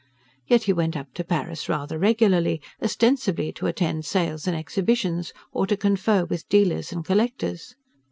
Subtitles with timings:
[0.47, 5.67] Yet he went up to Paris rather regularly: ostensibly to attend sales and exhibitions, or
[5.67, 7.75] to confer with dealers and collectors.